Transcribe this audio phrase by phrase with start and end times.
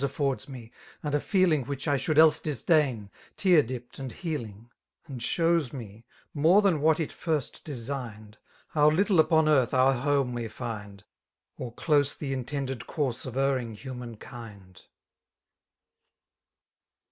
[0.01, 0.71] N 44 And lfl^ di«8tiis aJbrds me«
[1.03, 4.69] and a he&ng Which I shcraM else di0datn> tear dipped sndheding;
[5.05, 8.37] And shewa me,— more than what it first designed^—
[8.73, 11.03] How little upon earth our home we find.
[11.59, 14.81] Or close the intended course of erring human kind.